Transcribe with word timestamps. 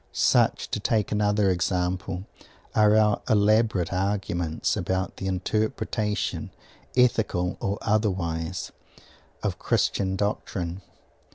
Such, 0.13 0.67
to 0.71 0.79
take 0.79 1.11
another 1.11 1.51
example, 1.51 2.23
are 2.73 2.95
our 2.97 3.21
elaborate 3.29 3.93
arguments 3.93 4.75
about 4.75 5.17
the 5.17 5.27
interpretation, 5.27 6.49
ethical 6.97 7.55
or 7.59 7.77
otherwise, 7.83 8.71
of 9.43 9.59
Christian 9.59 10.15
Doctrine. 10.15 10.81